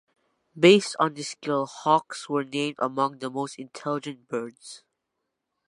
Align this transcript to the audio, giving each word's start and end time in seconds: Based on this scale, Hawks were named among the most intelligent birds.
Based 0.59 0.95
on 0.97 1.13
this 1.13 1.29
scale, 1.29 1.67
Hawks 1.67 2.27
were 2.27 2.43
named 2.43 2.77
among 2.79 3.19
the 3.19 3.29
most 3.29 3.59
intelligent 3.59 4.27
birds. 4.27 4.81